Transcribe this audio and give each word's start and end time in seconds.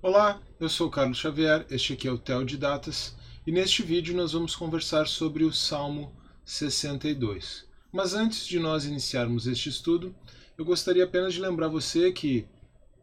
Olá, 0.00 0.40
eu 0.60 0.68
sou 0.68 0.88
Carlos 0.88 1.18
Xavier, 1.18 1.66
este 1.68 1.94
aqui 1.94 2.06
é 2.06 2.12
o 2.12 2.16
Tel 2.16 2.44
de 2.44 2.56
Datas 2.56 3.16
e 3.44 3.50
neste 3.50 3.82
vídeo 3.82 4.16
nós 4.16 4.30
vamos 4.30 4.54
conversar 4.54 5.08
sobre 5.08 5.42
o 5.42 5.52
Salmo 5.52 6.14
62. 6.44 7.66
Mas 7.90 8.14
antes 8.14 8.46
de 8.46 8.60
nós 8.60 8.84
iniciarmos 8.84 9.48
este 9.48 9.68
estudo, 9.68 10.14
eu 10.56 10.64
gostaria 10.64 11.02
apenas 11.02 11.34
de 11.34 11.40
lembrar 11.40 11.66
você 11.66 12.12
que, 12.12 12.46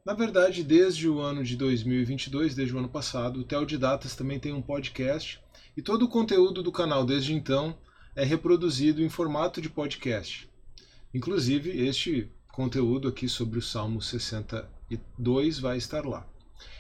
na 0.06 0.14
verdade, 0.14 0.64
desde 0.64 1.10
o 1.10 1.20
ano 1.20 1.44
de 1.44 1.58
2022, 1.58 2.56
desde 2.56 2.74
o 2.74 2.80
ano 2.80 2.88
passado, 2.88 3.42
o 3.42 3.44
Tel 3.44 3.66
de 3.66 3.78
Datas 3.78 4.16
também 4.16 4.40
tem 4.40 4.54
um 4.54 4.62
podcast 4.62 5.42
e 5.76 5.82
todo 5.82 6.04
o 6.04 6.10
conteúdo 6.10 6.64
do 6.64 6.72
canal 6.72 7.06
desde 7.06 7.34
então 7.34 7.78
é 8.16 8.24
reproduzido 8.24 9.04
em 9.04 9.10
formato 9.10 9.62
de 9.62 9.70
podcast. 9.70 10.50
Inclusive, 11.14 11.72
este 11.72 12.32
conteúdo 12.54 13.10
aqui 13.10 13.28
sobre 13.28 13.60
o 13.60 13.62
Salmo 13.62 14.02
62 14.02 15.60
vai 15.60 15.76
estar 15.76 16.06
lá. 16.06 16.26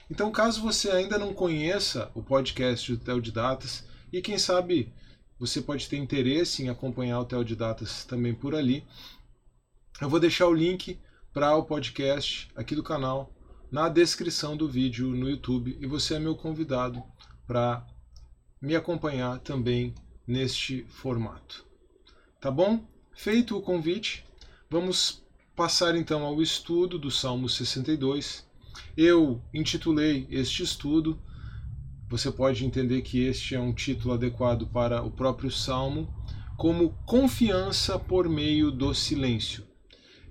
Então, 0.09 0.31
caso 0.31 0.61
você 0.61 0.89
ainda 0.91 1.17
não 1.17 1.33
conheça 1.33 2.11
o 2.13 2.21
podcast 2.21 2.91
do 2.91 3.03
Tel 3.03 3.19
de 3.19 3.31
Datas, 3.31 3.85
e 4.11 4.21
quem 4.21 4.37
sabe 4.37 4.93
você 5.39 5.61
pode 5.61 5.89
ter 5.89 5.97
interesse 5.97 6.63
em 6.63 6.69
acompanhar 6.69 7.19
o 7.19 7.25
Tel 7.25 7.43
de 7.43 7.55
Datas 7.55 8.05
também 8.05 8.33
por 8.33 8.55
ali, 8.55 8.85
eu 10.01 10.09
vou 10.09 10.19
deixar 10.19 10.47
o 10.47 10.53
link 10.53 10.99
para 11.33 11.55
o 11.55 11.65
podcast 11.65 12.49
aqui 12.55 12.75
do 12.75 12.83
canal 12.83 13.33
na 13.71 13.89
descrição 13.89 14.55
do 14.55 14.69
vídeo 14.69 15.09
no 15.09 15.29
YouTube 15.29 15.77
e 15.81 15.85
você 15.85 16.15
é 16.15 16.19
meu 16.19 16.35
convidado 16.35 17.03
para 17.45 17.85
me 18.61 18.75
acompanhar 18.75 19.39
também 19.39 19.93
neste 20.25 20.83
formato. 20.85 21.65
Tá 22.39 22.49
bom? 22.49 22.85
Feito 23.13 23.57
o 23.57 23.61
convite, 23.61 24.25
vamos 24.69 25.23
passar 25.55 25.95
então 25.95 26.23
ao 26.23 26.41
estudo 26.41 26.97
do 26.99 27.11
Salmo 27.11 27.49
62 27.49 28.44
eu 28.95 29.41
intitulei 29.53 30.27
este 30.29 30.63
estudo, 30.63 31.19
você 32.09 32.31
pode 32.31 32.65
entender 32.65 33.01
que 33.01 33.23
este 33.23 33.55
é 33.55 33.59
um 33.59 33.73
título 33.73 34.13
adequado 34.13 34.67
para 34.67 35.01
o 35.01 35.11
próprio 35.11 35.51
salmo, 35.51 36.13
como 36.57 36.95
confiança 37.05 37.99
por 37.99 38.29
meio 38.29 38.71
do 38.71 38.93
silêncio. 38.93 39.65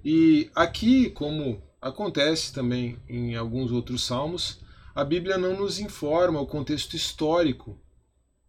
E 0.04 0.50
aqui, 0.54 1.10
como 1.10 1.62
acontece 1.80 2.52
também 2.52 2.98
em 3.08 3.36
alguns 3.36 3.70
outros 3.70 4.04
salmos, 4.04 4.60
a 4.94 5.04
Bíblia 5.04 5.36
não 5.36 5.56
nos 5.56 5.78
informa 5.78 6.40
o 6.40 6.46
contexto 6.46 6.94
histórico 6.94 7.78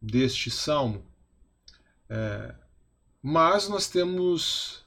deste 0.01 0.51
salmo. 0.51 1.03
É, 2.09 2.55
mas 3.21 3.67
nós 3.67 3.87
temos 3.87 4.85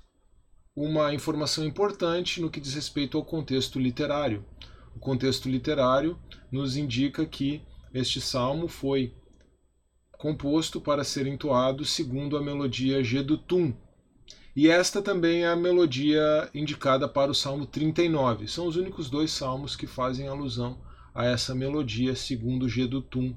uma 0.75 1.13
informação 1.13 1.65
importante 1.67 2.41
no 2.41 2.49
que 2.49 2.61
diz 2.61 2.75
respeito 2.75 3.19
ao 3.19 3.25
contexto 3.25 3.81
literário. 3.81 4.45
O 4.99 5.01
contexto 5.01 5.49
literário 5.49 6.19
nos 6.51 6.77
indica 6.77 7.25
que 7.25 7.63
este 7.95 8.21
salmo 8.21 8.67
foi 8.67 9.15
composto 10.19 10.81
para 10.81 11.05
ser 11.05 11.25
entoado 11.29 11.85
segundo 11.85 12.37
a 12.37 12.43
melodia 12.43 13.05
Gedutum. 13.05 13.73
E 14.57 14.69
esta 14.69 15.01
também 15.01 15.45
é 15.45 15.47
a 15.47 15.55
melodia 15.55 16.51
indicada 16.53 17.09
para 17.09 17.31
o 17.31 17.35
Salmo 17.35 17.65
39. 17.65 18.49
São 18.49 18.67
os 18.67 18.75
únicos 18.75 19.09
dois 19.09 19.31
salmos 19.31 19.77
que 19.77 19.87
fazem 19.87 20.27
alusão 20.27 20.81
a 21.15 21.25
essa 21.25 21.55
melodia 21.55 22.17
segundo 22.17 22.69
Gedutum 22.69 23.37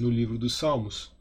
no 0.00 0.08
livro 0.08 0.38
dos 0.38 0.54
Salmos. 0.54 1.12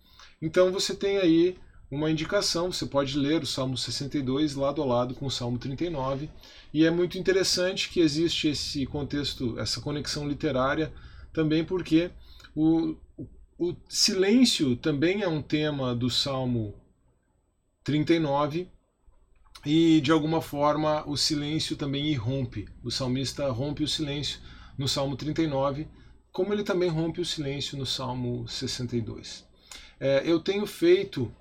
Então 0.41 0.71
você 0.71 0.95
tem 0.95 1.17
aí 1.17 1.57
uma 1.91 2.09
indicação, 2.09 2.71
você 2.71 2.85
pode 2.85 3.17
ler 3.17 3.43
o 3.43 3.45
Salmo 3.45 3.77
62 3.77 4.55
lado 4.55 4.81
a 4.81 4.85
lado 4.85 5.13
com 5.13 5.25
o 5.25 5.31
Salmo 5.31 5.59
39, 5.59 6.29
e 6.73 6.85
é 6.85 6.89
muito 6.89 7.17
interessante 7.17 7.89
que 7.89 7.99
existe 7.99 8.47
esse 8.47 8.85
contexto, 8.85 9.59
essa 9.59 9.81
conexão 9.81 10.25
literária, 10.25 10.93
também 11.33 11.65
porque 11.65 12.09
o, 12.55 12.95
o, 13.59 13.75
silêncio 13.89 14.77
também 14.77 15.21
é 15.21 15.27
um 15.27 15.41
tema 15.41 15.93
do 15.93 16.09
Salmo 16.09 16.73
39, 17.83 18.69
e 19.65 19.99
de 19.99 20.11
alguma 20.13 20.41
forma 20.41 21.03
o 21.05 21.17
silêncio 21.17 21.75
também 21.75 22.07
irrompe. 22.07 22.69
O 22.81 22.89
salmista 22.89 23.51
rompe 23.51 23.83
o 23.83 23.87
silêncio 23.87 24.39
no 24.77 24.87
Salmo 24.87 25.17
39, 25.17 25.87
como 26.31 26.53
ele 26.53 26.63
também 26.63 26.89
rompe 26.89 27.19
o 27.19 27.25
silêncio 27.25 27.77
no 27.77 27.85
Salmo 27.85 28.47
62. 28.47 29.45
É, 29.99 30.23
eu 30.25 30.39
tenho 30.39 30.65
feito 30.65 31.31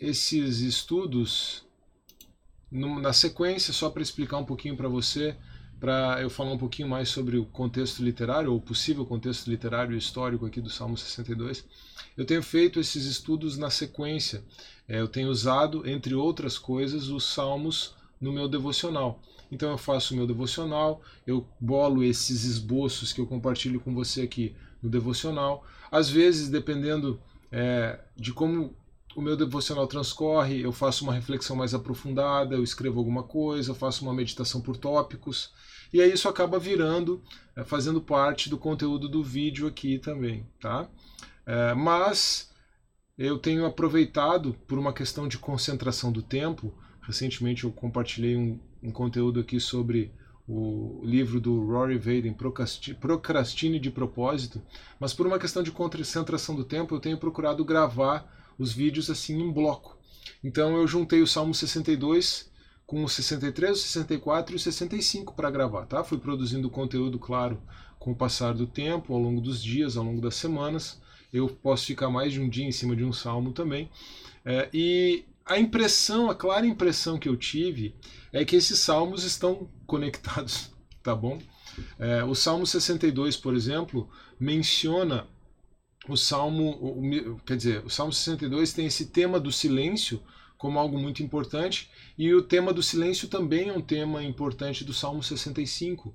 esses 0.00 0.60
estudos 0.60 1.62
na 2.70 3.12
sequência, 3.12 3.72
só 3.72 3.90
para 3.90 4.02
explicar 4.02 4.38
um 4.38 4.44
pouquinho 4.44 4.76
para 4.76 4.88
você, 4.88 5.36
para 5.78 6.20
eu 6.22 6.30
falar 6.30 6.52
um 6.52 6.58
pouquinho 6.58 6.88
mais 6.88 7.08
sobre 7.08 7.36
o 7.36 7.44
contexto 7.44 8.02
literário, 8.02 8.52
ou 8.52 8.60
possível 8.60 9.04
contexto 9.04 9.48
literário 9.48 9.94
e 9.94 9.98
histórico 9.98 10.46
aqui 10.46 10.60
do 10.60 10.70
Salmo 10.70 10.96
62, 10.96 11.64
eu 12.16 12.24
tenho 12.24 12.42
feito 12.42 12.78
esses 12.78 13.04
estudos 13.06 13.56
na 13.56 13.70
sequência. 13.70 14.44
É, 14.88 15.00
eu 15.00 15.08
tenho 15.08 15.30
usado, 15.30 15.88
entre 15.88 16.14
outras 16.14 16.58
coisas, 16.58 17.08
os 17.08 17.24
salmos 17.24 17.94
no 18.20 18.32
meu 18.32 18.48
devocional. 18.48 19.20
Então 19.50 19.70
eu 19.70 19.78
faço 19.78 20.14
o 20.14 20.16
meu 20.16 20.26
devocional, 20.26 21.02
eu 21.26 21.46
bolo 21.58 22.04
esses 22.04 22.44
esboços 22.44 23.12
que 23.12 23.20
eu 23.20 23.26
compartilho 23.26 23.80
com 23.80 23.94
você 23.94 24.22
aqui 24.22 24.54
no 24.82 24.88
devocional. 24.88 25.66
Às 25.90 26.08
vezes, 26.08 26.48
dependendo 26.48 27.20
é, 27.50 27.98
de 28.16 28.32
como 28.32 28.74
o 29.14 29.20
meu 29.20 29.36
devocional 29.36 29.86
transcorre, 29.86 30.60
eu 30.60 30.72
faço 30.72 31.04
uma 31.04 31.12
reflexão 31.12 31.56
mais 31.56 31.74
aprofundada, 31.74 32.54
eu 32.54 32.62
escrevo 32.62 32.98
alguma 32.98 33.22
coisa, 33.22 33.70
eu 33.70 33.74
faço 33.74 34.04
uma 34.04 34.14
meditação 34.14 34.60
por 34.60 34.76
tópicos, 34.76 35.52
e 35.92 36.00
aí 36.00 36.12
isso 36.12 36.28
acaba 36.28 36.58
virando, 36.58 37.22
é, 37.56 37.64
fazendo 37.64 38.00
parte 38.00 38.48
do 38.48 38.56
conteúdo 38.56 39.08
do 39.08 39.22
vídeo 39.22 39.66
aqui 39.66 39.98
também, 39.98 40.46
tá? 40.60 40.88
É, 41.44 41.74
mas 41.74 42.50
eu 43.18 43.38
tenho 43.38 43.66
aproveitado 43.66 44.54
por 44.66 44.78
uma 44.78 44.92
questão 44.92 45.26
de 45.26 45.36
concentração 45.36 46.12
do 46.12 46.22
tempo. 46.22 46.72
Recentemente 47.02 47.64
eu 47.64 47.72
compartilhei 47.72 48.36
um, 48.36 48.58
um 48.82 48.92
conteúdo 48.92 49.40
aqui 49.40 49.58
sobre 49.58 50.12
o 50.48 51.00
livro 51.04 51.40
do 51.40 51.64
Rory 51.66 51.98
Vaden, 51.98 52.34
Procrastine 53.00 53.78
de 53.78 53.90
Propósito, 53.90 54.60
mas 54.98 55.12
por 55.12 55.26
uma 55.26 55.38
questão 55.38 55.62
de 55.62 55.70
concentração 55.70 56.56
do 56.56 56.64
tempo 56.64 56.94
eu 56.94 57.00
tenho 57.00 57.18
procurado 57.18 57.64
gravar 57.64 58.26
os 58.60 58.72
vídeos 58.74 59.08
assim 59.08 59.40
em 59.40 59.50
bloco. 59.50 59.98
Então 60.44 60.76
eu 60.76 60.86
juntei 60.86 61.22
o 61.22 61.26
Salmo 61.26 61.54
62 61.54 62.50
com 62.86 63.02
o 63.02 63.08
63, 63.08 63.70
o 63.70 63.80
64 63.80 64.54
e 64.54 64.56
o 64.56 64.58
65 64.58 65.34
para 65.34 65.50
gravar, 65.50 65.86
tá? 65.86 66.04
Fui 66.04 66.18
produzindo 66.18 66.68
conteúdo, 66.68 67.18
claro, 67.18 67.60
com 67.98 68.12
o 68.12 68.16
passar 68.16 68.52
do 68.52 68.66
tempo, 68.66 69.14
ao 69.14 69.20
longo 69.20 69.40
dos 69.40 69.62
dias, 69.62 69.96
ao 69.96 70.04
longo 70.04 70.20
das 70.20 70.34
semanas. 70.34 71.00
Eu 71.32 71.48
posso 71.48 71.86
ficar 71.86 72.10
mais 72.10 72.32
de 72.32 72.40
um 72.40 72.48
dia 72.48 72.66
em 72.66 72.72
cima 72.72 72.94
de 72.94 73.04
um 73.04 73.12
salmo 73.12 73.52
também. 73.52 73.88
É, 74.44 74.68
e 74.74 75.24
a 75.46 75.58
impressão, 75.58 76.28
a 76.28 76.34
clara 76.34 76.66
impressão 76.66 77.18
que 77.18 77.28
eu 77.28 77.36
tive 77.36 77.94
é 78.32 78.44
que 78.44 78.56
esses 78.56 78.78
salmos 78.80 79.24
estão 79.24 79.68
conectados, 79.86 80.70
tá 81.02 81.14
bom? 81.14 81.38
É, 81.98 82.24
o 82.24 82.34
Salmo 82.34 82.66
62, 82.66 83.36
por 83.36 83.54
exemplo, 83.54 84.08
menciona 84.38 85.26
o 86.12 86.16
Salmo, 86.16 86.70
o, 86.70 87.40
quer 87.44 87.56
dizer, 87.56 87.84
o 87.84 87.90
Salmo 87.90 88.12
62 88.12 88.72
tem 88.72 88.86
esse 88.86 89.06
tema 89.06 89.38
do 89.38 89.52
silêncio 89.52 90.22
como 90.60 90.78
algo 90.78 90.98
muito 90.98 91.22
importante, 91.22 91.90
e 92.18 92.34
o 92.34 92.42
tema 92.42 92.70
do 92.70 92.82
silêncio 92.82 93.28
também 93.28 93.70
é 93.70 93.72
um 93.72 93.80
tema 93.80 94.22
importante 94.22 94.84
do 94.84 94.92
Salmo 94.92 95.22
65. 95.22 96.14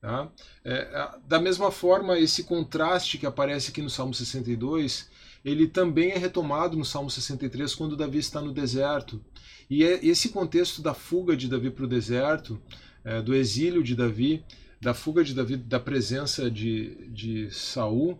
Tá? 0.00 0.30
É, 0.64 1.10
da 1.26 1.40
mesma 1.40 1.72
forma, 1.72 2.16
esse 2.16 2.44
contraste 2.44 3.18
que 3.18 3.26
aparece 3.26 3.70
aqui 3.70 3.82
no 3.82 3.90
Salmo 3.90 4.14
62, 4.14 5.10
ele 5.44 5.66
também 5.66 6.12
é 6.12 6.18
retomado 6.18 6.76
no 6.76 6.84
Salmo 6.84 7.10
63, 7.10 7.74
quando 7.74 7.96
Davi 7.96 8.18
está 8.18 8.40
no 8.40 8.52
deserto. 8.52 9.20
E 9.68 9.84
é 9.84 10.04
esse 10.06 10.28
contexto 10.28 10.80
da 10.80 10.94
fuga 10.94 11.36
de 11.36 11.48
Davi 11.48 11.68
para 11.68 11.84
o 11.84 11.88
deserto, 11.88 12.62
é, 13.04 13.20
do 13.20 13.34
exílio 13.34 13.82
de 13.82 13.96
Davi, 13.96 14.44
da 14.80 14.94
fuga 14.94 15.24
de 15.24 15.34
Davi 15.34 15.56
da 15.56 15.80
presença 15.80 16.48
de, 16.48 17.08
de 17.08 17.50
Saul, 17.50 18.18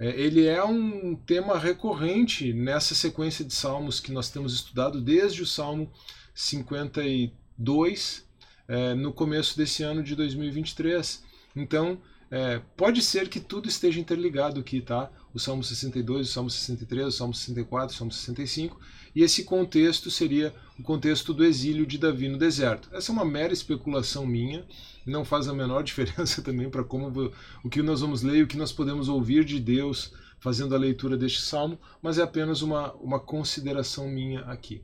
ele 0.00 0.46
é 0.46 0.64
um 0.64 1.14
tema 1.14 1.58
recorrente 1.58 2.52
nessa 2.54 2.94
sequência 2.94 3.44
de 3.44 3.54
salmos 3.54 4.00
que 4.00 4.12
nós 4.12 4.30
temos 4.30 4.54
estudado 4.54 5.00
desde 5.00 5.42
o 5.42 5.46
Salmo 5.46 5.92
52, 6.34 8.26
é, 8.66 8.94
no 8.94 9.12
começo 9.12 9.56
desse 9.56 9.82
ano 9.82 10.02
de 10.02 10.16
2023. 10.16 11.22
Então, 11.54 12.00
é, 12.30 12.60
pode 12.76 13.02
ser 13.02 13.28
que 13.28 13.40
tudo 13.40 13.68
esteja 13.68 14.00
interligado 14.00 14.60
aqui, 14.60 14.80
tá? 14.80 15.10
O 15.34 15.38
Salmo 15.38 15.62
62, 15.62 16.28
o 16.28 16.32
Salmo 16.32 16.50
63, 16.50 17.06
o 17.06 17.12
Salmo 17.12 17.34
64, 17.34 17.94
o 17.94 17.98
Salmo 17.98 18.12
65, 18.12 18.80
e 19.14 19.22
esse 19.22 19.44
contexto 19.44 20.10
seria 20.10 20.54
o 20.78 20.82
contexto 20.82 21.34
do 21.34 21.44
exílio 21.44 21.86
de 21.86 21.98
Davi 21.98 22.28
no 22.28 22.38
deserto. 22.38 22.88
Essa 22.92 23.10
é 23.10 23.14
uma 23.14 23.24
mera 23.24 23.52
especulação 23.52 24.26
minha, 24.26 24.64
não 25.06 25.24
faz 25.24 25.48
a 25.48 25.54
menor 25.54 25.82
diferença 25.84 26.42
também 26.42 26.70
para 26.70 26.84
como 26.84 27.32
o 27.62 27.68
que 27.68 27.82
nós 27.82 28.00
vamos 28.00 28.22
ler 28.22 28.38
e 28.38 28.42
o 28.42 28.46
que 28.46 28.56
nós 28.56 28.72
podemos 28.72 29.08
ouvir 29.08 29.44
de 29.44 29.58
Deus 29.58 30.12
fazendo 30.38 30.74
a 30.74 30.78
leitura 30.78 31.16
deste 31.16 31.42
salmo, 31.42 31.78
mas 32.00 32.18
é 32.18 32.22
apenas 32.22 32.62
uma, 32.62 32.92
uma 32.94 33.20
consideração 33.20 34.08
minha 34.08 34.40
aqui. 34.42 34.82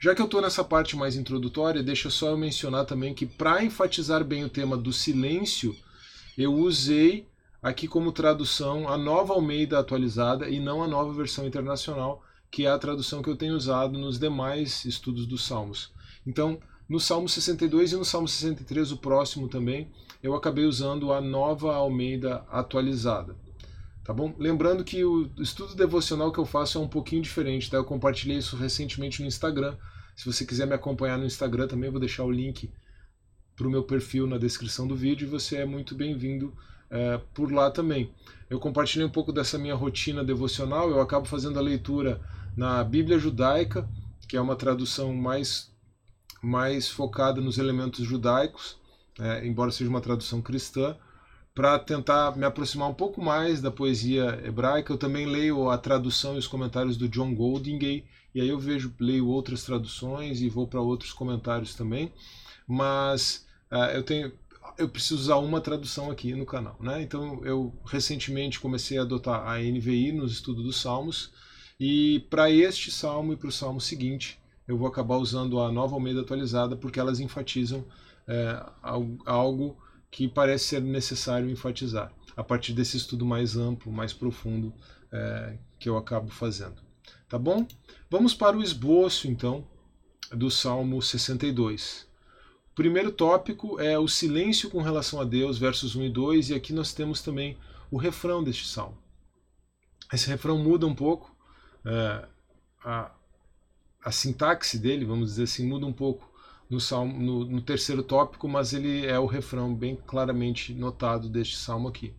Já 0.00 0.14
que 0.14 0.20
eu 0.20 0.26
estou 0.26 0.40
nessa 0.40 0.64
parte 0.64 0.96
mais 0.96 1.16
introdutória, 1.16 1.82
deixa 1.82 2.10
só 2.10 2.30
eu 2.30 2.36
mencionar 2.36 2.84
também 2.84 3.14
que 3.14 3.26
para 3.26 3.64
enfatizar 3.64 4.24
bem 4.24 4.44
o 4.44 4.48
tema 4.48 4.76
do 4.76 4.92
silêncio, 4.92 5.74
eu 6.36 6.54
usei 6.54 7.26
aqui 7.62 7.88
como 7.88 8.12
tradução 8.12 8.88
a 8.88 8.98
nova 8.98 9.32
Almeida 9.32 9.78
atualizada 9.78 10.48
e 10.48 10.60
não 10.60 10.82
a 10.82 10.88
nova 10.88 11.12
versão 11.12 11.46
internacional, 11.46 12.22
que 12.54 12.66
é 12.66 12.70
a 12.70 12.78
tradução 12.78 13.20
que 13.20 13.28
eu 13.28 13.34
tenho 13.34 13.56
usado 13.56 13.98
nos 13.98 14.16
demais 14.16 14.84
estudos 14.84 15.26
dos 15.26 15.44
Salmos. 15.44 15.92
Então, 16.24 16.60
no 16.88 17.00
Salmo 17.00 17.28
62 17.28 17.90
e 17.90 17.96
no 17.96 18.04
Salmo 18.04 18.28
63, 18.28 18.92
o 18.92 18.96
próximo 18.96 19.48
também, 19.48 19.90
eu 20.22 20.36
acabei 20.36 20.64
usando 20.64 21.12
a 21.12 21.20
nova 21.20 21.74
Almeida 21.74 22.46
atualizada. 22.48 23.34
Tá 24.04 24.12
bom? 24.12 24.32
Lembrando 24.38 24.84
que 24.84 25.04
o 25.04 25.28
estudo 25.36 25.74
devocional 25.74 26.30
que 26.30 26.38
eu 26.38 26.46
faço 26.46 26.78
é 26.78 26.80
um 26.80 26.86
pouquinho 26.86 27.22
diferente, 27.22 27.68
tá? 27.68 27.76
Eu 27.76 27.84
compartilhei 27.84 28.38
isso 28.38 28.54
recentemente 28.54 29.20
no 29.20 29.26
Instagram. 29.26 29.76
Se 30.14 30.24
você 30.24 30.46
quiser 30.46 30.68
me 30.68 30.74
acompanhar 30.74 31.18
no 31.18 31.26
Instagram 31.26 31.66
também, 31.66 31.90
vou 31.90 31.98
deixar 31.98 32.22
o 32.22 32.30
link 32.30 32.70
para 33.56 33.66
o 33.66 33.70
meu 33.70 33.82
perfil 33.82 34.28
na 34.28 34.38
descrição 34.38 34.86
do 34.86 34.94
vídeo 34.94 35.26
e 35.26 35.28
você 35.28 35.56
é 35.56 35.66
muito 35.66 35.96
bem-vindo 35.96 36.56
é, 36.88 37.18
por 37.34 37.50
lá 37.50 37.68
também. 37.68 38.12
Eu 38.54 38.60
compartilhei 38.60 39.04
um 39.04 39.10
pouco 39.10 39.32
dessa 39.32 39.58
minha 39.58 39.74
rotina 39.74 40.22
devocional, 40.22 40.88
eu 40.88 41.00
acabo 41.00 41.26
fazendo 41.26 41.58
a 41.58 41.62
leitura 41.62 42.20
na 42.56 42.84
Bíblia 42.84 43.18
Judaica, 43.18 43.84
que 44.28 44.36
é 44.36 44.40
uma 44.40 44.54
tradução 44.54 45.12
mais, 45.12 45.72
mais 46.40 46.88
focada 46.88 47.40
nos 47.40 47.58
elementos 47.58 48.06
judaicos, 48.06 48.76
é, 49.18 49.44
embora 49.44 49.72
seja 49.72 49.90
uma 49.90 50.00
tradução 50.00 50.40
cristã 50.40 50.96
para 51.52 51.80
tentar 51.80 52.36
me 52.36 52.44
aproximar 52.44 52.88
um 52.88 52.94
pouco 52.94 53.20
mais 53.20 53.60
da 53.60 53.72
poesia 53.72 54.40
hebraica. 54.44 54.92
Eu 54.92 54.98
também 54.98 55.26
leio 55.26 55.68
a 55.68 55.76
tradução 55.76 56.36
e 56.36 56.38
os 56.38 56.46
comentários 56.46 56.96
do 56.96 57.08
John 57.08 57.34
Goldingay, 57.34 58.04
e 58.32 58.40
aí 58.40 58.48
eu 58.48 58.58
vejo, 58.60 58.94
leio 59.00 59.26
outras 59.26 59.64
traduções 59.64 60.40
e 60.40 60.48
vou 60.48 60.68
para 60.68 60.80
outros 60.80 61.12
comentários 61.12 61.74
também. 61.74 62.12
Mas 62.68 63.48
uh, 63.72 63.90
eu 63.92 64.04
tenho, 64.04 64.32
eu 64.78 64.88
preciso 64.88 65.20
usar 65.20 65.36
uma 65.36 65.60
tradução 65.60 66.10
aqui 66.10 66.34
no 66.34 66.46
canal, 66.46 66.76
né? 66.80 67.02
Então 67.02 67.44
eu 67.44 67.72
recentemente 67.84 68.60
comecei 68.60 68.98
a 68.98 69.02
adotar 69.02 69.46
a 69.46 69.58
NVI 69.58 70.12
nos 70.12 70.32
estudos 70.32 70.64
dos 70.64 70.80
Salmos 70.80 71.32
e 71.78 72.26
para 72.30 72.50
este 72.50 72.90
salmo 72.90 73.32
e 73.32 73.36
para 73.36 73.48
o 73.48 73.52
salmo 73.52 73.80
seguinte 73.80 74.38
eu 74.66 74.78
vou 74.78 74.86
acabar 74.86 75.16
usando 75.16 75.60
a 75.60 75.70
nova 75.70 75.94
Almeida 75.94 76.20
atualizada 76.20 76.76
porque 76.76 76.98
elas 76.98 77.20
enfatizam 77.20 77.84
é, 78.26 78.64
algo 79.26 79.76
que 80.10 80.28
parece 80.28 80.66
ser 80.66 80.82
necessário 80.82 81.50
enfatizar 81.50 82.12
a 82.36 82.42
partir 82.42 82.72
desse 82.72 82.96
estudo 82.96 83.24
mais 83.24 83.56
amplo, 83.56 83.92
mais 83.92 84.12
profundo 84.12 84.72
é, 85.12 85.58
que 85.78 85.88
eu 85.88 85.96
acabo 85.96 86.30
fazendo. 86.30 86.82
Tá 87.28 87.38
bom? 87.38 87.66
Vamos 88.10 88.34
para 88.34 88.56
o 88.56 88.62
esboço 88.62 89.28
então 89.28 89.66
do 90.32 90.50
Salmo 90.50 91.00
62. 91.02 92.06
Primeiro 92.74 93.12
tópico 93.12 93.80
é 93.80 93.96
o 93.98 94.08
silêncio 94.08 94.68
com 94.68 94.82
relação 94.82 95.20
a 95.20 95.24
Deus, 95.24 95.58
versos 95.58 95.94
1 95.94 96.04
e 96.04 96.10
2, 96.10 96.50
e 96.50 96.54
aqui 96.54 96.72
nós 96.72 96.92
temos 96.92 97.22
também 97.22 97.56
o 97.90 97.96
refrão 97.96 98.42
deste 98.42 98.66
salmo. 98.66 98.98
Esse 100.12 100.28
refrão 100.28 100.58
muda 100.58 100.84
um 100.86 100.94
pouco, 100.94 101.34
é, 101.84 102.26
a, 102.84 103.12
a 104.04 104.10
sintaxe 104.10 104.76
dele, 104.76 105.04
vamos 105.04 105.30
dizer 105.30 105.44
assim, 105.44 105.66
muda 105.66 105.86
um 105.86 105.92
pouco 105.92 106.28
no, 106.68 106.80
salmo, 106.80 107.16
no, 107.18 107.44
no, 107.44 107.62
terceiro 107.62 108.02
tópico, 108.02 108.48
mas 108.48 108.72
ele 108.72 109.06
é 109.06 109.18
o 109.18 109.26
refrão 109.26 109.72
bem 109.72 109.96
claramente 110.06 110.74
notado 110.74 111.28
deste 111.28 111.56
salmo 111.56 111.88
aqui. 111.88 112.12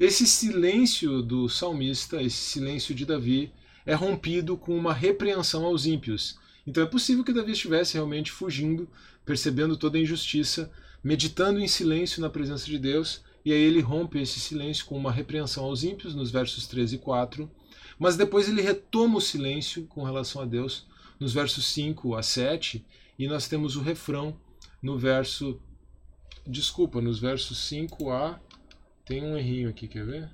Esse 0.00 0.26
silêncio 0.26 1.22
do 1.22 1.48
salmista, 1.48 2.20
esse 2.20 2.36
silêncio 2.36 2.94
de 2.94 3.06
Davi, 3.06 3.52
é 3.86 3.94
rompido 3.94 4.56
com 4.56 4.76
uma 4.76 4.92
repreensão 4.92 5.64
aos 5.64 5.86
ímpios. 5.86 6.36
Então 6.66 6.82
é 6.82 6.86
possível 6.86 7.24
que 7.24 7.32
Davi 7.32 7.52
estivesse 7.52 7.94
realmente 7.94 8.32
fugindo, 8.32 8.88
percebendo 9.24 9.76
toda 9.76 9.98
a 9.98 10.00
injustiça, 10.00 10.70
meditando 11.02 11.60
em 11.60 11.68
silêncio 11.68 12.20
na 12.22 12.30
presença 12.30 12.66
de 12.66 12.78
Deus, 12.78 13.22
e 13.44 13.52
aí 13.52 13.60
ele 13.60 13.80
rompe 13.80 14.18
esse 14.18 14.40
silêncio 14.40 14.86
com 14.86 14.96
uma 14.96 15.12
repreensão 15.12 15.64
aos 15.64 15.84
ímpios, 15.84 16.14
nos 16.14 16.30
versos 16.30 16.66
13 16.66 16.96
e 16.96 16.98
4, 16.98 17.50
mas 17.98 18.16
depois 18.16 18.48
ele 18.48 18.62
retoma 18.62 19.18
o 19.18 19.20
silêncio 19.20 19.86
com 19.86 20.02
relação 20.02 20.40
a 20.40 20.46
Deus, 20.46 20.86
nos 21.20 21.32
versos 21.32 21.66
5 21.66 22.14
a 22.14 22.22
7, 22.22 22.84
e 23.18 23.28
nós 23.28 23.46
temos 23.46 23.76
o 23.76 23.82
refrão 23.82 24.36
no 24.82 24.98
verso. 24.98 25.60
Desculpa, 26.46 27.00
nos 27.00 27.18
versos 27.18 27.58
5 27.68 28.10
a. 28.10 28.40
Tem 29.04 29.22
um 29.22 29.36
errinho 29.36 29.68
aqui, 29.68 29.86
quer 29.86 30.04
ver? 30.04 30.30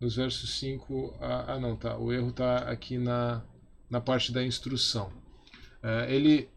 Nos 0.00 0.16
versos 0.16 0.58
5 0.58 1.16
a. 1.20 1.54
Ah, 1.54 1.60
não, 1.60 1.76
tá. 1.76 1.96
O 1.98 2.12
erro 2.12 2.30
está 2.30 2.58
aqui 2.58 2.98
na, 2.98 3.44
na 3.90 4.00
parte 4.00 4.32
da 4.32 4.44
instrução. 4.44 5.12
É, 5.86 6.12
ele, 6.12 6.48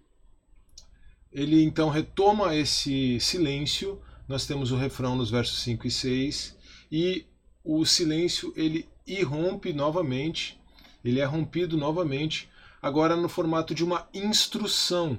ele 1.31 1.63
então 1.63 1.89
retoma 1.89 2.55
esse 2.55 3.19
silêncio. 3.19 4.01
Nós 4.27 4.47
temos 4.47 4.71
o 4.71 4.75
refrão 4.77 5.15
nos 5.15 5.29
versos 5.29 5.61
5 5.61 5.85
e 5.85 5.91
6. 5.91 6.57
E 6.91 7.25
o 7.63 7.85
silêncio 7.85 8.51
ele 8.55 8.89
irrompe 9.05 9.71
novamente. 9.71 10.59
Ele 11.05 11.19
é 11.19 11.25
rompido 11.25 11.77
novamente, 11.77 12.49
agora 12.81 13.15
no 13.15 13.29
formato 13.29 13.73
de 13.73 13.85
uma 13.85 14.09
instrução 14.13 15.17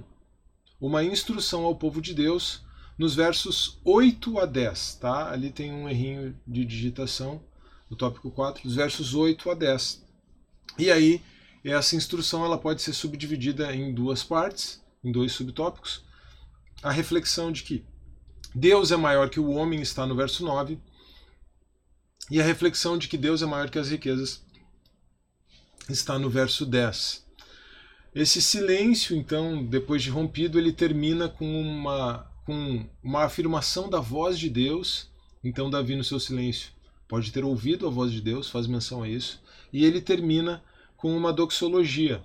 uma 0.81 1.05
instrução 1.05 1.65
ao 1.65 1.77
povo 1.77 2.01
de 2.01 2.15
Deus 2.15 2.63
nos 2.97 3.15
versos 3.15 3.79
8 3.85 4.39
a 4.39 4.47
10, 4.47 4.95
tá? 4.97 5.31
Ali 5.31 5.51
tem 5.51 5.71
um 5.71 5.89
errinho 5.89 6.35
de 6.47 6.65
digitação 6.65 7.43
no 7.89 7.97
tópico 7.97 8.31
4, 8.31 8.63
dos 8.63 8.77
versos 8.77 9.15
8 9.15 9.51
a 9.51 9.55
10. 9.55 10.05
E 10.79 10.91
aí, 10.91 11.21
essa 11.69 11.97
instrução 11.97 12.45
ela 12.45 12.57
pode 12.57 12.81
ser 12.81 12.95
subdividida 12.95 13.75
em 13.75 13.93
duas 13.93 14.23
partes, 14.23 14.83
em 15.05 15.13
dois 15.13 15.33
subtópicos. 15.33 16.03
A 16.83 16.91
reflexão 16.91 17.53
de 17.53 17.63
que 17.63 17.85
Deus 18.55 18.91
é 18.91 18.97
maior 18.97 19.29
que 19.29 19.39
o 19.39 19.51
homem 19.51 19.81
está 19.83 20.07
no 20.07 20.17
verso 20.17 20.45
9, 20.45 20.79
e 22.31 22.41
a 22.41 22.45
reflexão 22.45 22.97
de 22.97 23.09
que 23.09 23.19
Deus 23.19 23.43
é 23.43 23.47
maior 23.47 23.69
que 23.69 23.79
as 23.79 23.91
riquezas 23.91 24.43
está 25.89 26.19
no 26.19 26.31
verso 26.31 26.65
10. 26.65 27.27
Esse 28.15 28.41
silêncio, 28.41 29.17
então, 29.17 29.65
depois 29.65 30.03
de 30.03 30.11
rompido, 30.11 30.59
ele 30.59 30.73
termina 30.73 31.29
com 31.29 31.61
uma, 31.61 32.27
com 32.45 32.89
uma 33.03 33.25
afirmação 33.25 33.89
da 33.89 34.01
voz 34.01 34.39
de 34.39 34.49
Deus. 34.49 35.09
Então, 35.43 35.71
Davi, 35.71 35.97
no 35.97 36.05
seu 36.05 36.19
silêncio, 36.19 36.71
pode 37.09 37.33
ter 37.33 37.45
ouvido 37.45 37.87
a 37.87 37.91
voz 37.91 38.13
de 38.13 38.21
Deus, 38.21 38.49
faz 38.49 38.67
menção 38.67 39.03
a 39.03 39.09
isso. 39.09 39.41
E 39.73 39.85
ele 39.85 40.01
termina 40.01 40.63
com 41.01 41.17
uma 41.17 41.33
doxologia. 41.33 42.23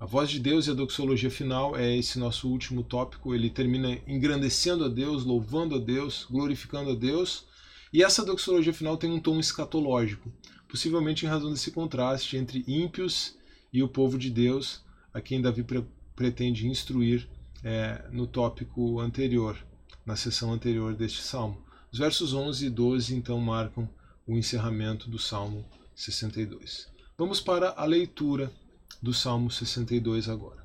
A 0.00 0.06
voz 0.06 0.30
de 0.30 0.40
Deus 0.40 0.66
e 0.66 0.70
a 0.70 0.74
doxologia 0.74 1.30
final 1.30 1.76
é 1.76 1.94
esse 1.94 2.18
nosso 2.18 2.48
último 2.48 2.82
tópico. 2.82 3.34
Ele 3.34 3.50
termina 3.50 3.98
engrandecendo 4.06 4.82
a 4.86 4.88
Deus, 4.88 5.24
louvando 5.24 5.74
a 5.74 5.78
Deus, 5.78 6.26
glorificando 6.30 6.92
a 6.92 6.94
Deus. 6.94 7.44
E 7.92 8.02
essa 8.02 8.24
doxologia 8.24 8.72
final 8.72 8.96
tem 8.96 9.12
um 9.12 9.20
tom 9.20 9.38
escatológico, 9.38 10.32
possivelmente 10.66 11.26
em 11.26 11.28
razão 11.28 11.50
desse 11.50 11.70
contraste 11.70 12.38
entre 12.38 12.64
ímpios 12.66 13.36
e 13.70 13.82
o 13.82 13.88
povo 13.88 14.16
de 14.16 14.30
Deus, 14.30 14.82
a 15.12 15.20
quem 15.20 15.42
Davi 15.42 15.62
pre 15.62 15.84
pretende 16.16 16.66
instruir 16.66 17.28
é, 17.62 18.06
no 18.10 18.26
tópico 18.26 19.00
anterior, 19.00 19.58
na 20.06 20.16
sessão 20.16 20.50
anterior 20.50 20.94
deste 20.94 21.20
salmo. 21.20 21.62
Os 21.92 21.98
versos 21.98 22.32
11 22.32 22.66
e 22.66 22.70
12 22.70 23.14
então 23.14 23.38
marcam 23.38 23.86
o 24.26 24.34
encerramento 24.34 25.10
do 25.10 25.18
salmo 25.18 25.62
62. 25.94 26.93
Vamos 27.16 27.40
para 27.40 27.70
a 27.70 27.84
leitura 27.84 28.52
do 29.00 29.14
salmo 29.14 29.50
62 29.50 30.28
agora. 30.28 30.64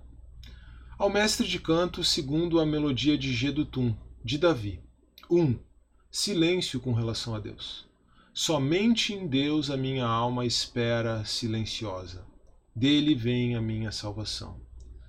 Ao 0.98 1.10
mestre 1.10 1.48
de 1.48 1.60
canto, 1.60 2.04
segundo 2.04 2.60
a 2.60 2.66
melodia 2.66 3.18
de 3.18 3.34
Gedutum, 3.34 3.96
de 4.24 4.38
Davi. 4.38 4.82
1. 5.30 5.42
Um, 5.42 5.60
silêncio 6.12 6.80
com 6.80 6.94
relação 6.94 7.36
a 7.36 7.40
Deus. 7.40 7.88
Somente 8.34 9.14
em 9.14 9.28
Deus 9.28 9.70
a 9.70 9.78
minha 9.78 10.06
alma 10.06 10.46
espera 10.46 11.24
silenciosa 11.24 12.30
dele 12.80 13.14
vem 13.14 13.56
a 13.56 13.62
minha 13.62 13.92
salvação. 13.92 14.62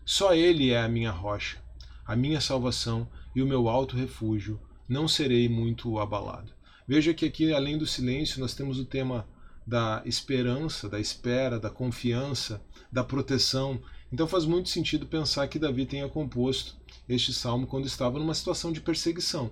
Só 0.04 0.34
ele 0.34 0.70
é 0.70 0.82
a 0.82 0.88
minha 0.88 1.12
rocha, 1.12 1.62
a 2.04 2.16
minha 2.16 2.40
salvação 2.40 3.08
e 3.32 3.40
o 3.40 3.46
meu 3.46 3.68
alto 3.68 3.96
refúgio, 3.96 4.60
não 4.88 5.06
serei 5.06 5.48
muito 5.48 6.00
abalado. 6.00 6.52
Veja 6.86 7.14
que 7.14 7.24
aqui, 7.24 7.52
além 7.52 7.78
do 7.78 7.86
silêncio, 7.86 8.40
nós 8.40 8.54
temos 8.54 8.80
o 8.80 8.84
tema 8.84 9.24
da 9.66 10.02
esperança, 10.04 10.88
da 10.88 10.98
espera, 10.98 11.58
da 11.58 11.70
confiança, 11.70 12.60
da 12.90 13.04
proteção. 13.04 13.80
Então 14.12 14.26
faz 14.26 14.44
muito 14.44 14.68
sentido 14.68 15.06
pensar 15.06 15.46
que 15.48 15.58
Davi 15.58 15.86
tenha 15.86 16.08
composto 16.08 16.76
este 17.08 17.32
salmo 17.32 17.66
quando 17.66 17.86
estava 17.86 18.18
numa 18.18 18.34
situação 18.34 18.72
de 18.72 18.80
perseguição. 18.80 19.50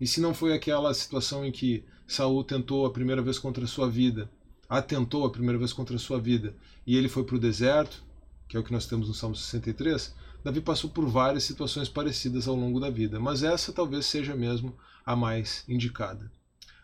E 0.00 0.06
se 0.06 0.20
não 0.20 0.34
foi 0.34 0.52
aquela 0.52 0.92
situação 0.92 1.44
em 1.44 1.52
que 1.52 1.84
Saul 2.06 2.44
tentou 2.44 2.84
a 2.84 2.92
primeira 2.92 3.22
vez 3.22 3.38
contra 3.38 3.64
a 3.64 3.68
sua 3.68 3.88
vida 3.88 4.30
atentou 4.68 5.24
a 5.24 5.30
primeira 5.30 5.58
vez 5.58 5.72
contra 5.72 5.96
a 5.96 5.98
sua 5.98 6.20
vida 6.20 6.54
e 6.86 6.96
ele 6.96 7.08
foi 7.08 7.24
para 7.24 7.36
o 7.36 7.40
deserto, 7.40 8.02
que 8.48 8.56
é 8.56 8.60
o 8.60 8.64
que 8.64 8.72
nós 8.72 8.86
temos 8.86 9.08
no 9.08 9.14
Salmo 9.14 9.36
63, 9.36 10.14
Davi 10.44 10.60
passou 10.60 10.90
por 10.90 11.06
várias 11.08 11.44
situações 11.44 11.88
parecidas 11.88 12.46
ao 12.46 12.54
longo 12.54 12.78
da 12.78 12.90
vida, 12.90 13.18
mas 13.18 13.42
essa 13.42 13.72
talvez 13.72 14.06
seja 14.06 14.34
mesmo 14.34 14.76
a 15.04 15.16
mais 15.16 15.64
indicada. 15.68 16.30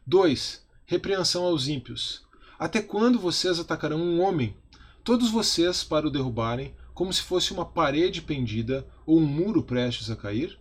2. 0.06 0.64
Repreensão 0.84 1.44
aos 1.44 1.68
ímpios. 1.68 2.24
Até 2.62 2.80
quando 2.80 3.18
vocês 3.18 3.58
atacarão 3.58 3.98
um 3.98 4.20
homem? 4.20 4.56
Todos 5.02 5.32
vocês 5.32 5.82
para 5.82 6.06
o 6.06 6.10
derrubarem, 6.12 6.72
como 6.94 7.12
se 7.12 7.20
fosse 7.20 7.52
uma 7.52 7.66
parede 7.66 8.22
pendida 8.22 8.86
ou 9.04 9.18
um 9.18 9.26
muro 9.26 9.64
prestes 9.64 10.08
a 10.08 10.14
cair? 10.14 10.56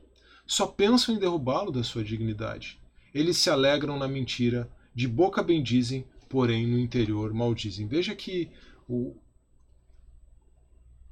Só 0.48 0.65
pensam 0.65 1.13
em 1.13 1.20
derrubá-lo 1.20 1.72
da 1.72 1.84
sua 1.84 2.03
dignidade. 2.03 2.79
Eles 3.13 3.38
se 3.38 3.51
alegram 3.51 4.00
na 4.00 4.08
mentira 4.08 4.67
De 4.96 5.08
boca 5.08 5.43
bendizem, 5.43 6.03
porém 6.27 6.65
no 6.65 6.79
interior 6.79 7.36
maldizem. 7.36 7.88
Veja 7.88 8.15
que 8.15 8.50
o, 8.89 9.15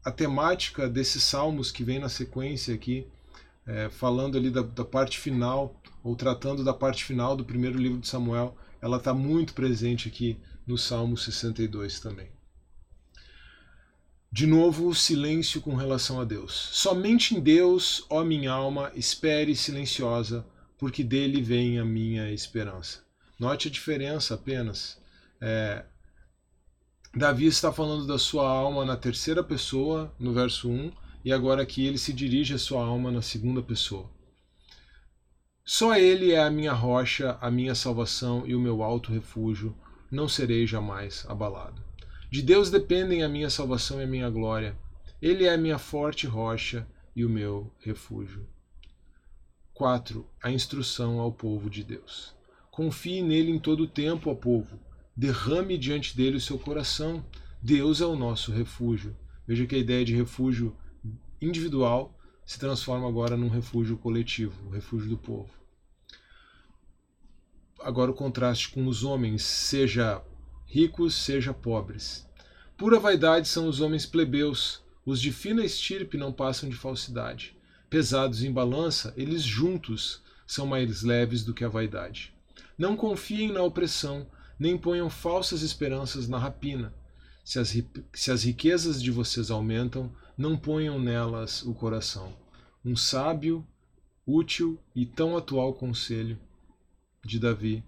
a 0.03 0.11
temática 0.11 0.89
desses 0.89 1.21
salmos 1.21 1.71
que 1.71 1.83
vem 1.83 1.99
na 1.99 2.09
sequência 2.09 2.73
aqui, 2.73 3.05
é, 3.63 3.89
falando 3.91 4.39
ali 4.39 4.49
da, 4.49 4.63
da, 4.63 4.83
parte 4.83 5.19
final, 5.19 5.79
ou 6.03 6.15
tratando 6.15 6.63
da 6.63 6.73
parte 6.73 7.03
final 7.03 7.37
do 7.37 7.45
primeiro 7.45 7.77
livro 7.77 7.99
de 7.99 8.07
Samuel, 8.07 8.57
ela 8.81 8.97
está 8.97 9.13
muito 9.13 9.53
presente 9.53 10.07
aqui 10.07 10.35
no 10.69 10.77
Salmo 10.77 11.17
62 11.17 11.99
também. 11.99 12.29
De 14.31 14.45
novo, 14.45 14.87
o 14.87 14.93
silêncio 14.93 15.59
com 15.61 15.73
relação 15.73 16.21
a 16.21 16.23
Deus. 16.23 16.53
Somente 16.53 17.35
em 17.35 17.39
Deus, 17.39 18.05
ó 18.07 18.23
minha 18.23 18.51
alma, 18.51 18.91
espere 18.93 19.55
silenciosa, 19.55 20.45
porque 20.77 21.03
dele 21.03 21.41
vem 21.41 21.79
a 21.79 21.83
minha 21.83 22.31
esperança. 22.31 23.03
Note 23.39 23.67
a 23.67 23.71
diferença 23.71 24.35
apenas. 24.35 25.01
É, 25.41 25.83
Davi 27.15 27.47
está 27.47 27.73
falando 27.73 28.05
da 28.05 28.19
sua 28.19 28.47
alma 28.47 28.85
na 28.85 28.95
terceira 28.95 29.43
pessoa, 29.43 30.13
no 30.19 30.31
verso 30.33 30.69
1, 30.69 30.91
e 31.25 31.33
agora 31.33 31.63
aqui 31.63 31.83
ele 31.83 31.97
se 31.97 32.13
dirige 32.13 32.53
à 32.53 32.59
sua 32.59 32.85
alma 32.85 33.11
na 33.11 33.23
segunda 33.23 33.63
pessoa. 33.63 34.07
Só 35.65 35.95
ele 35.95 36.31
é 36.31 36.43
a 36.43 36.51
minha 36.51 36.73
rocha, 36.73 37.39
a 37.41 37.49
minha 37.49 37.73
salvação 37.73 38.45
e 38.45 38.53
o 38.53 38.59
meu 38.59 38.83
alto 38.83 39.11
refúgio, 39.11 39.75
não 40.11 40.27
serei 40.27 40.65
jamais 40.65 41.25
abalado. 41.27 41.81
De 42.29 42.41
Deus 42.41 42.69
dependem 42.69 43.23
a 43.23 43.29
minha 43.29 43.49
salvação 43.49 43.99
e 43.99 44.03
a 44.03 44.07
minha 44.07 44.29
glória. 44.29 44.77
Ele 45.21 45.45
é 45.45 45.53
a 45.53 45.57
minha 45.57 45.77
forte 45.77 46.27
rocha 46.27 46.87
e 47.15 47.25
o 47.25 47.29
meu 47.29 47.71
refúgio. 47.79 48.47
4. 49.73 50.25
A 50.41 50.51
instrução 50.51 51.19
ao 51.19 51.31
povo 51.31 51.69
de 51.69 51.83
Deus. 51.83 52.33
Confie 52.69 53.21
nele 53.21 53.51
em 53.51 53.59
todo 53.59 53.83
o 53.83 53.87
tempo, 53.87 54.29
ó 54.29 54.35
povo 54.35 54.79
derrame 55.19 55.77
diante 55.77 56.15
dele 56.15 56.37
o 56.37 56.41
seu 56.41 56.57
coração. 56.57 57.25
Deus 57.61 57.99
é 57.99 58.05
o 58.05 58.15
nosso 58.15 58.53
refúgio. 58.53 59.13
Veja 59.45 59.65
que 59.65 59.75
a 59.75 59.77
ideia 59.77 60.05
de 60.05 60.15
refúgio 60.15 60.73
individual 61.41 62.17
se 62.45 62.57
transforma 62.57 63.05
agora 63.05 63.35
num 63.35 63.49
refúgio 63.49 63.97
coletivo, 63.97 64.53
o 64.67 64.69
refúgio 64.69 65.09
do 65.09 65.17
povo. 65.17 65.49
Agora 67.81 68.11
o 68.11 68.13
contraste 68.13 68.69
com 68.69 68.87
os 68.87 69.03
homens, 69.03 69.43
seja 69.43 70.21
ricos, 70.65 71.15
seja 71.15 71.53
pobres. 71.53 72.27
Pura 72.77 72.99
vaidade 72.99 73.47
são 73.47 73.67
os 73.67 73.79
homens 73.79 74.05
plebeus, 74.05 74.83
os 75.05 75.21
de 75.21 75.31
fina 75.31 75.63
estirpe 75.63 76.17
não 76.17 76.31
passam 76.31 76.69
de 76.69 76.75
falsidade. 76.75 77.55
Pesados 77.89 78.43
em 78.43 78.51
balança, 78.51 79.13
eles 79.15 79.43
juntos 79.43 80.21
são 80.45 80.67
mais 80.67 81.03
leves 81.03 81.43
do 81.43 81.53
que 81.53 81.63
a 81.63 81.69
vaidade. 81.69 82.33
Não 82.77 82.95
confiem 82.95 83.51
na 83.51 83.63
opressão, 83.63 84.27
nem 84.59 84.77
ponham 84.77 85.09
falsas 85.09 85.61
esperanças 85.61 86.27
na 86.27 86.37
rapina. 86.37 86.93
Se 87.43 87.59
as, 87.59 87.75
se 88.13 88.31
as 88.31 88.43
riquezas 88.43 89.01
de 89.01 89.09
vocês 89.09 89.49
aumentam, 89.49 90.11
não 90.37 90.57
ponham 90.57 90.99
nelas 90.99 91.63
o 91.63 91.73
coração. 91.73 92.35
Um 92.83 92.95
sábio, 92.95 93.65
útil 94.25 94.77
e 94.93 95.05
tão 95.05 95.35
atual 95.35 95.73
conselho 95.73 96.37
de 97.23 97.39
Davi, 97.39 97.83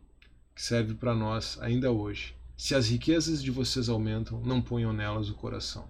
que 0.56 0.62
serve 0.62 0.94
para 0.94 1.16
nós 1.16 1.58
ainda 1.62 1.92
hoje. 1.92 2.36
Se 2.58 2.76
as 2.76 2.90
riquezas 2.90 3.42
de 3.42 3.50
vocês 3.50 3.90
aumentam, 3.90 4.42
não 4.42 4.62
ponham 4.62 4.94
nelas 4.94 5.30
o 5.30 5.34
coração. 5.34 5.90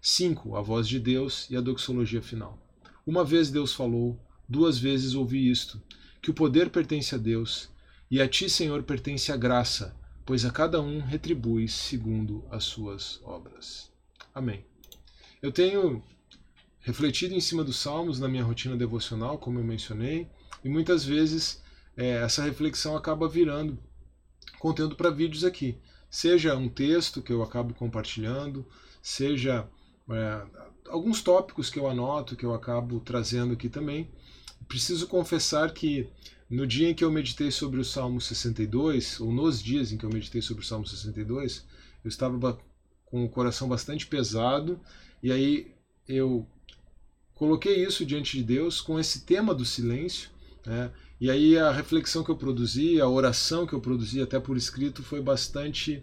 5. 0.00 0.56
A 0.56 0.60
voz 0.60 0.88
de 0.88 0.98
Deus 0.98 1.48
e 1.48 1.56
a 1.56 1.60
doxologia 1.60 2.20
final. 2.20 2.58
Uma 3.06 3.24
vez 3.24 3.50
Deus 3.50 3.72
falou, 3.72 4.18
duas 4.48 4.78
vezes 4.78 5.14
ouvi 5.14 5.50
isto: 5.50 5.80
que 6.20 6.30
o 6.30 6.34
poder 6.34 6.70
pertence 6.70 7.14
a 7.14 7.18
Deus, 7.18 7.68
e 8.10 8.20
a 8.20 8.28
ti, 8.28 8.50
Senhor, 8.50 8.82
pertence 8.82 9.30
a 9.30 9.36
graça, 9.36 9.94
pois 10.26 10.44
a 10.44 10.50
cada 10.50 10.80
um 10.80 11.00
retribui 11.00 11.68
segundo 11.68 12.44
as 12.50 12.64
suas 12.64 13.20
obras. 13.22 13.90
Amém. 14.34 14.64
Eu 15.40 15.52
tenho 15.52 16.02
refletido 16.80 17.34
em 17.34 17.40
cima 17.40 17.62
dos 17.62 17.76
Salmos 17.76 18.18
na 18.18 18.28
minha 18.28 18.44
rotina 18.44 18.76
devocional, 18.76 19.38
como 19.38 19.58
eu 19.58 19.64
mencionei, 19.64 20.28
e 20.64 20.68
muitas 20.68 21.04
vezes 21.04 21.62
é, 21.96 22.22
essa 22.22 22.42
reflexão 22.42 22.96
acaba 22.96 23.28
virando 23.28 23.78
conteúdo 24.58 24.96
para 24.96 25.10
vídeos 25.10 25.44
aqui. 25.44 25.78
Seja 26.10 26.56
um 26.56 26.68
texto 26.68 27.22
que 27.22 27.32
eu 27.32 27.42
acabo 27.42 27.74
compartilhando, 27.74 28.66
seja 29.02 29.68
é, 30.10 30.42
alguns 30.88 31.22
tópicos 31.22 31.70
que 31.70 31.78
eu 31.78 31.88
anoto, 31.88 32.36
que 32.36 32.44
eu 32.44 32.54
acabo 32.54 33.00
trazendo 33.00 33.54
aqui 33.54 33.68
também. 33.68 34.10
Preciso 34.68 35.06
confessar 35.06 35.72
que 35.72 36.08
no 36.48 36.66
dia 36.66 36.90
em 36.90 36.94
que 36.94 37.02
eu 37.02 37.10
meditei 37.10 37.50
sobre 37.50 37.80
o 37.80 37.84
Salmo 37.84 38.20
62, 38.20 39.20
ou 39.20 39.32
nos 39.32 39.62
dias 39.62 39.90
em 39.90 39.96
que 39.96 40.04
eu 40.04 40.10
meditei 40.10 40.42
sobre 40.42 40.62
o 40.62 40.66
Salmo 40.66 40.86
62, 40.86 41.64
eu 42.04 42.08
estava 42.08 42.58
com 43.06 43.24
o 43.24 43.28
coração 43.28 43.68
bastante 43.68 44.06
pesado, 44.06 44.78
e 45.22 45.32
aí 45.32 45.74
eu 46.06 46.46
coloquei 47.34 47.84
isso 47.84 48.04
diante 48.04 48.36
de 48.36 48.44
Deus 48.44 48.80
com 48.80 48.98
esse 49.00 49.22
tema 49.22 49.54
do 49.54 49.64
silêncio, 49.64 50.30
né? 50.66 50.92
E 51.22 51.30
aí 51.30 51.56
a 51.56 51.70
reflexão 51.70 52.24
que 52.24 52.32
eu 52.32 52.36
produzi, 52.36 53.00
a 53.00 53.06
oração 53.06 53.64
que 53.64 53.72
eu 53.72 53.80
produzi 53.80 54.20
até 54.20 54.40
por 54.40 54.56
escrito 54.56 55.04
foi 55.04 55.22
bastante 55.22 56.02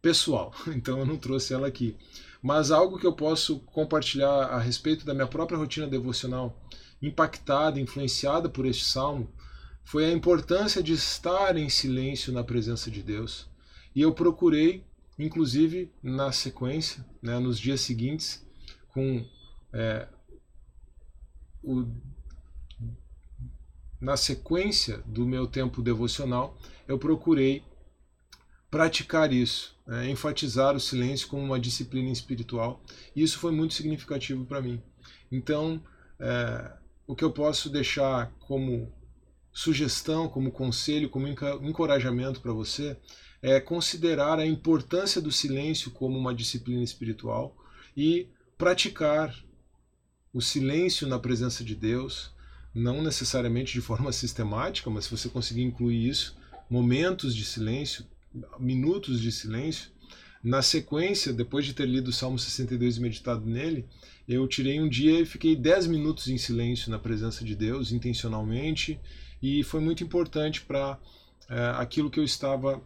pessoal, 0.00 0.54
então 0.68 1.00
eu 1.00 1.04
não 1.04 1.16
trouxe 1.16 1.52
ela 1.52 1.66
aqui. 1.66 1.96
Mas 2.40 2.70
algo 2.70 2.96
que 2.96 3.04
eu 3.04 3.12
posso 3.12 3.58
compartilhar 3.58 4.44
a 4.44 4.60
respeito 4.60 5.04
da 5.04 5.12
minha 5.12 5.26
própria 5.26 5.58
rotina 5.58 5.88
devocional, 5.88 6.56
impactada, 7.02 7.80
influenciada 7.80 8.48
por 8.48 8.64
este 8.64 8.84
salmo, 8.84 9.28
foi 9.82 10.04
a 10.04 10.12
importância 10.12 10.80
de 10.80 10.92
estar 10.92 11.56
em 11.56 11.68
silêncio 11.68 12.32
na 12.32 12.44
presença 12.44 12.92
de 12.92 13.02
Deus. 13.02 13.48
E 13.92 14.00
eu 14.00 14.14
procurei, 14.14 14.84
inclusive 15.18 15.90
na 16.00 16.30
sequência, 16.30 17.04
né, 17.20 17.40
nos 17.40 17.58
dias 17.58 17.80
seguintes, 17.80 18.46
com 18.90 19.26
é, 19.72 20.06
o, 21.60 21.88
na 24.00 24.16
sequência 24.16 24.98
do 25.06 25.26
meu 25.26 25.46
tempo 25.46 25.82
devocional, 25.82 26.56
eu 26.88 26.98
procurei 26.98 27.62
praticar 28.70 29.32
isso, 29.32 29.76
né, 29.86 30.08
enfatizar 30.08 30.76
o 30.76 30.80
silêncio 30.80 31.28
como 31.28 31.42
uma 31.42 31.58
disciplina 31.58 32.10
espiritual. 32.10 32.80
E 33.14 33.22
isso 33.22 33.38
foi 33.38 33.52
muito 33.52 33.74
significativo 33.74 34.44
para 34.44 34.62
mim. 34.62 34.80
Então, 35.30 35.82
é, 36.18 36.72
o 37.06 37.14
que 37.14 37.24
eu 37.24 37.32
posso 37.32 37.68
deixar 37.68 38.32
como 38.38 38.92
sugestão, 39.52 40.28
como 40.28 40.52
conselho, 40.52 41.10
como 41.10 41.26
encorajamento 41.28 42.40
para 42.40 42.52
você 42.52 42.96
é 43.42 43.58
considerar 43.58 44.38
a 44.38 44.46
importância 44.46 45.20
do 45.20 45.32
silêncio 45.32 45.90
como 45.90 46.16
uma 46.18 46.34
disciplina 46.34 46.82
espiritual 46.82 47.56
e 47.96 48.28
praticar 48.56 49.34
o 50.32 50.40
silêncio 50.40 51.08
na 51.08 51.18
presença 51.18 51.64
de 51.64 51.74
Deus, 51.74 52.32
não 52.74 53.02
necessariamente 53.02 53.72
de 53.72 53.80
forma 53.80 54.12
sistemática, 54.12 54.88
mas 54.90 55.04
se 55.04 55.10
você 55.10 55.28
conseguir 55.28 55.62
incluir 55.62 56.08
isso, 56.08 56.36
momentos 56.68 57.34
de 57.34 57.44
silêncio, 57.44 58.04
minutos 58.58 59.20
de 59.20 59.32
silêncio, 59.32 59.90
na 60.42 60.62
sequência, 60.62 61.32
depois 61.32 61.66
de 61.66 61.74
ter 61.74 61.86
lido 61.86 62.08
o 62.08 62.12
Salmo 62.12 62.38
62 62.38 62.96
e 62.96 63.00
meditado 63.00 63.44
nele, 63.44 63.86
eu 64.26 64.46
tirei 64.48 64.80
um 64.80 64.88
dia 64.88 65.20
e 65.20 65.26
fiquei 65.26 65.54
10 65.54 65.86
minutos 65.88 66.28
em 66.28 66.38
silêncio 66.38 66.90
na 66.90 66.98
presença 66.98 67.44
de 67.44 67.54
Deus, 67.54 67.92
intencionalmente, 67.92 68.98
e 69.42 69.62
foi 69.62 69.80
muito 69.80 70.02
importante 70.02 70.62
para 70.62 70.98
é, 71.48 71.72
aquilo 71.76 72.10
que 72.10 72.18
eu 72.18 72.24
estava 72.24 72.80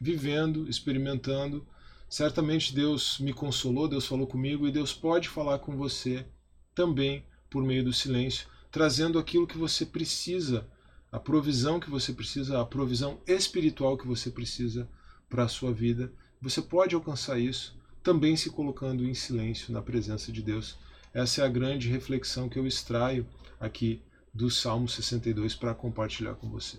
vivendo, 0.00 0.68
experimentando. 0.68 1.66
Certamente 2.08 2.74
Deus 2.74 3.18
me 3.18 3.32
consolou, 3.32 3.88
Deus 3.88 4.06
falou 4.06 4.26
comigo 4.26 4.68
e 4.68 4.72
Deus 4.72 4.92
pode 4.92 5.28
falar 5.28 5.58
com 5.58 5.76
você 5.76 6.24
também 6.74 7.24
por 7.50 7.64
meio 7.64 7.84
do 7.84 7.92
silêncio, 7.92 8.46
trazendo 8.74 9.20
aquilo 9.20 9.46
que 9.46 9.56
você 9.56 9.86
precisa, 9.86 10.66
a 11.12 11.20
provisão 11.20 11.78
que 11.78 11.88
você 11.88 12.12
precisa, 12.12 12.60
a 12.60 12.64
provisão 12.64 13.20
espiritual 13.24 13.96
que 13.96 14.04
você 14.04 14.32
precisa 14.32 14.88
para 15.28 15.44
a 15.44 15.48
sua 15.48 15.72
vida. 15.72 16.12
Você 16.42 16.60
pode 16.60 16.92
alcançar 16.92 17.38
isso 17.38 17.78
também 18.02 18.36
se 18.36 18.50
colocando 18.50 19.04
em 19.04 19.14
silêncio 19.14 19.72
na 19.72 19.80
presença 19.80 20.32
de 20.32 20.42
Deus. 20.42 20.76
Essa 21.12 21.42
é 21.42 21.44
a 21.44 21.48
grande 21.48 21.88
reflexão 21.88 22.48
que 22.48 22.58
eu 22.58 22.66
extraio 22.66 23.24
aqui 23.60 24.02
do 24.34 24.50
Salmo 24.50 24.88
62 24.88 25.54
para 25.54 25.72
compartilhar 25.72 26.34
com 26.34 26.50
você. 26.50 26.78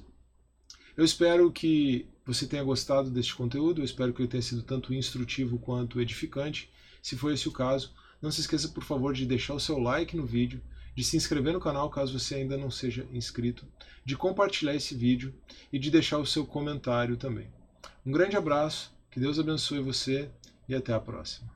Eu 0.98 1.06
espero 1.06 1.50
que 1.50 2.10
você 2.26 2.46
tenha 2.46 2.64
gostado 2.66 3.10
deste 3.10 3.34
conteúdo, 3.34 3.80
eu 3.80 3.86
espero 3.86 4.14
que 4.14 4.22
ele 4.22 4.28
tenha 4.28 4.44
sido 4.44 4.64
tanto 4.64 4.94
instrutivo 4.94 5.58
quanto 5.58 6.02
edificante. 6.02 6.70
Se 7.02 7.16
for 7.16 7.32
esse 7.32 7.48
o 7.48 7.54
caso, 7.54 7.94
não 8.22 8.32
se 8.32 8.42
esqueça, 8.42 8.68
por 8.68 8.84
favor, 8.84 9.14
de 9.14 9.26
deixar 9.26 9.54
o 9.54 9.62
seu 9.62 9.80
like 9.80 10.18
no 10.18 10.26
vídeo, 10.26 10.62
de 10.96 11.04
se 11.04 11.18
inscrever 11.18 11.54
no 11.54 11.60
canal 11.60 11.90
caso 11.90 12.18
você 12.18 12.36
ainda 12.36 12.58
não 12.58 12.72
seja 12.72 13.06
inscrito, 13.12 13.68
de 14.04 14.16
compartilhar 14.16 14.74
esse 14.74 14.96
vídeo 14.96 15.34
e 15.72 15.78
de 15.78 15.92
deixar 15.92 16.18
o 16.18 16.26
seu 16.26 16.46
comentário 16.46 17.18
também. 17.18 17.48
Um 18.06 18.12
grande 18.12 18.38
abraço, 18.38 18.94
que 19.12 19.20
Deus 19.20 19.38
abençoe 19.38 19.80
você 19.80 20.30
e 20.68 20.74
até 20.74 20.94
a 20.94 21.00
próxima. 21.00 21.55